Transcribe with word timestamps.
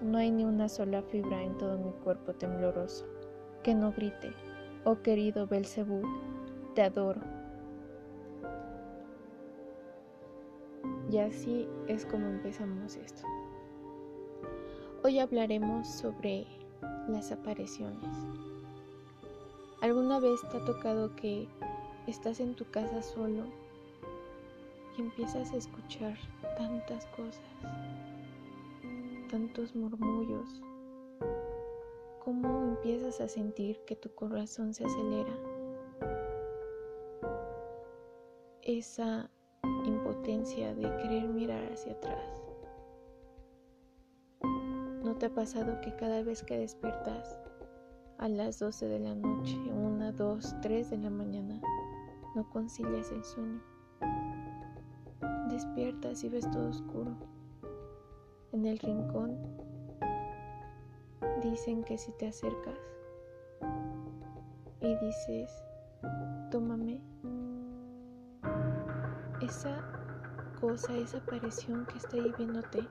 No 0.00 0.18
hay 0.18 0.30
ni 0.30 0.44
una 0.44 0.68
sola 0.68 1.02
fibra 1.02 1.42
en 1.42 1.56
todo 1.58 1.78
mi 1.78 1.92
cuerpo 2.02 2.32
tembloroso 2.32 3.06
que 3.62 3.74
no 3.74 3.92
grite, 3.92 4.32
oh 4.84 5.00
querido 5.02 5.46
Belcebú, 5.46 6.02
te 6.74 6.82
adoro. 6.82 7.20
Y 11.10 11.18
así 11.18 11.68
es 11.88 12.04
como 12.06 12.26
empezamos 12.26 12.96
esto. 12.96 13.22
Hoy 15.02 15.18
hablaremos 15.18 15.88
sobre 15.88 16.46
las 17.08 17.30
apariciones. 17.32 18.16
¿Alguna 19.80 20.18
vez 20.18 20.40
te 20.50 20.56
ha 20.56 20.64
tocado 20.64 21.14
que 21.16 21.46
estás 22.06 22.40
en 22.40 22.54
tu 22.54 22.64
casa 22.70 23.02
solo 23.02 23.44
y 24.96 25.02
empiezas 25.02 25.52
a 25.52 25.56
escuchar 25.56 26.16
tantas 26.56 27.06
cosas? 27.06 27.40
tantos 29.34 29.74
murmullos, 29.74 30.62
cómo 32.24 32.62
empiezas 32.62 33.20
a 33.20 33.28
sentir 33.28 33.78
que 33.84 33.96
tu 33.96 34.14
corazón 34.14 34.72
se 34.72 34.84
acelera. 34.84 35.32
Esa 38.62 39.30
impotencia 39.84 40.74
de 40.74 40.82
querer 40.96 41.28
mirar 41.28 41.70
hacia 41.70 41.92
atrás. 41.92 42.42
¿No 45.02 45.16
te 45.16 45.26
ha 45.26 45.34
pasado 45.34 45.80
que 45.82 45.94
cada 45.96 46.22
vez 46.22 46.42
que 46.42 46.58
despiertas 46.58 47.38
a 48.18 48.28
las 48.28 48.58
12 48.58 48.86
de 48.86 48.98
la 49.00 49.14
noche, 49.14 49.56
1, 49.56 50.12
2, 50.12 50.56
3 50.62 50.90
de 50.90 50.98
la 50.98 51.10
mañana, 51.10 51.60
no 52.34 52.48
concilias 52.48 53.10
el 53.12 53.22
sueño? 53.22 53.62
Despiertas 55.50 56.24
y 56.24 56.30
ves 56.30 56.50
todo 56.50 56.70
oscuro 56.70 57.14
en 58.52 58.66
el 58.66 58.78
rincón 58.78 59.36
dicen 61.44 61.84
que 61.84 61.98
si 61.98 62.10
te 62.12 62.28
acercas 62.28 62.78
y 64.80 64.96
dices, 64.96 65.62
tómame, 66.50 67.00
esa 69.42 69.78
cosa, 70.60 70.96
esa 70.96 71.18
aparición 71.18 71.84
que 71.86 71.98
está 71.98 72.16
ahí 72.16 72.32
viéndote, 72.38 72.88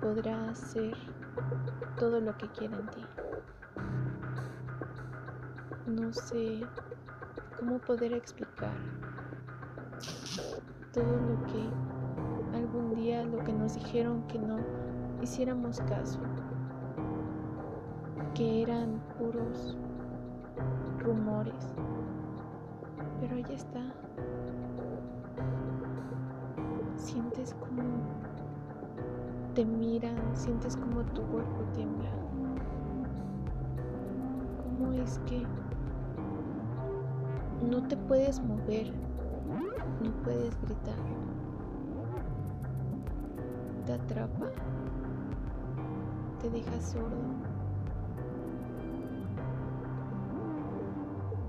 podrá 0.00 0.50
hacer 0.50 0.94
todo 1.98 2.20
lo 2.20 2.36
que 2.38 2.48
quiera 2.52 2.78
en 2.78 2.86
ti. 2.90 3.04
No 5.86 6.12
sé 6.12 6.60
cómo 7.58 7.80
poder 7.80 8.12
explicar 8.12 8.72
todo 10.92 11.04
lo 11.04 11.42
que 11.46 12.56
algún 12.56 12.94
día 12.94 13.24
lo 13.24 13.42
que 13.42 13.52
nos 13.52 13.74
dijeron 13.74 14.26
que 14.28 14.38
no 14.38 14.58
hiciéramos 15.20 15.80
caso, 15.80 16.20
que 18.38 18.62
eran 18.62 19.00
puros 19.18 19.76
rumores. 21.00 21.74
Pero 23.20 23.34
ahí 23.34 23.44
está. 23.50 23.82
Sientes 26.94 27.52
como 27.54 27.82
te 29.56 29.64
miran, 29.64 30.16
sientes 30.34 30.76
como 30.76 31.02
tu 31.06 31.22
cuerpo 31.22 31.64
tiembla. 31.74 32.10
¿Cómo 34.62 34.92
es 34.92 35.18
que 35.26 35.42
no 37.68 37.82
te 37.88 37.96
puedes 37.96 38.40
mover? 38.40 38.92
No 40.00 40.12
puedes 40.22 40.56
gritar 40.62 40.94
te 43.88 43.94
atrapa, 43.94 44.50
te 46.42 46.50
deja 46.50 46.78
sordo. 46.78 47.57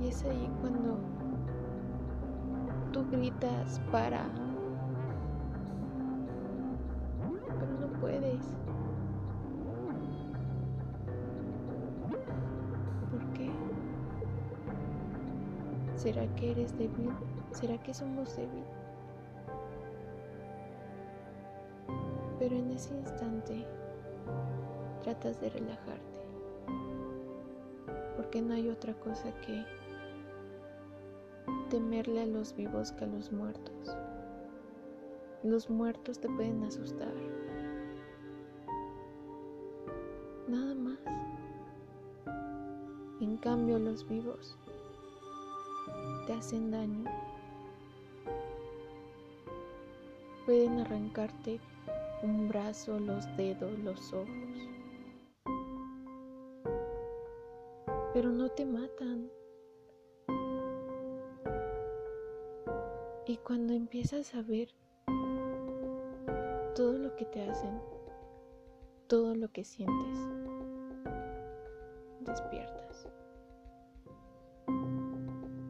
Y 0.00 0.08
es 0.08 0.24
ahí 0.24 0.48
cuando 0.60 0.96
tú 2.92 3.04
gritas 3.10 3.80
para, 3.90 4.24
pero 7.58 7.72
no 7.80 8.00
puedes. 8.00 8.46
¿Por 13.10 13.32
qué? 13.32 13.50
¿Será 15.96 16.26
que 16.36 16.52
eres 16.52 16.78
débil? 16.78 17.10
¿Será 17.50 17.76
que 17.78 17.92
somos 17.92 18.36
débiles? 18.36 18.68
Pero 22.38 22.54
en 22.54 22.70
ese 22.70 22.94
instante 22.94 23.66
tratas 25.02 25.40
de 25.40 25.50
relajarte, 25.50 26.20
porque 28.16 28.40
no 28.40 28.54
hay 28.54 28.68
otra 28.68 28.94
cosa 28.94 29.32
que 29.40 29.64
temerle 31.68 32.22
a 32.22 32.26
los 32.26 32.54
vivos 32.54 32.92
que 32.92 33.04
a 33.04 33.06
los 33.06 33.30
muertos. 33.32 33.96
Los 35.42 35.68
muertos 35.68 36.18
te 36.18 36.28
pueden 36.28 36.64
asustar. 36.64 37.12
Nada 40.48 40.74
más. 40.74 40.98
En 43.20 43.36
cambio 43.36 43.78
los 43.78 44.08
vivos 44.08 44.56
te 46.26 46.32
hacen 46.32 46.70
daño. 46.70 47.04
Pueden 50.46 50.78
arrancarte 50.80 51.60
un 52.22 52.48
brazo, 52.48 52.98
los 52.98 53.24
dedos, 53.36 53.78
los 53.80 54.12
ojos. 54.12 54.28
Pero 58.14 58.30
no 58.30 58.48
te 58.48 58.64
matan, 58.64 59.30
Y 63.28 63.36
cuando 63.36 63.74
empiezas 63.74 64.34
a 64.34 64.40
ver 64.40 64.70
todo 66.74 66.96
lo 66.96 67.14
que 67.14 67.26
te 67.26 67.42
hacen, 67.42 67.78
todo 69.06 69.34
lo 69.34 69.52
que 69.52 69.64
sientes, 69.64 70.18
despiertas. 72.20 73.06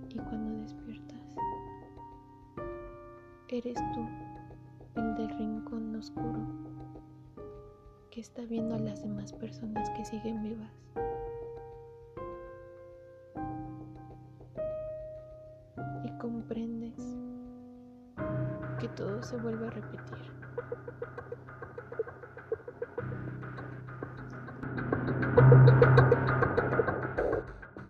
Y 0.08 0.18
cuando 0.18 0.62
despiertas, 0.62 1.34
eres 3.48 3.74
tú, 3.92 4.06
el 4.94 5.16
del 5.16 5.28
rincón 5.36 5.96
oscuro, 5.96 6.38
que 8.12 8.20
está 8.20 8.42
viendo 8.42 8.76
a 8.76 8.78
las 8.78 9.02
demás 9.02 9.32
personas 9.32 9.90
que 9.90 10.04
siguen 10.04 10.44
vivas. 10.44 10.70
Que 18.78 18.88
todo 18.88 19.22
se 19.22 19.36
vuelve 19.36 19.66
a 19.66 19.70
repetir. 19.70 20.18